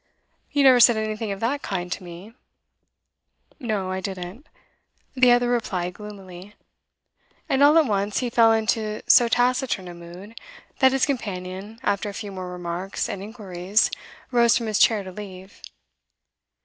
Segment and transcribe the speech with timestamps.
[0.51, 2.33] 'You never said anything of that kind to me.'
[3.59, 4.47] 'No, I didn't,'
[5.13, 6.55] the other replied gloomily.
[7.47, 10.39] And all at once he fell into so taciturn a mood,
[10.79, 13.91] that his companion, after a few more remarks and inquiries,
[14.31, 15.61] rose from his chair to leave.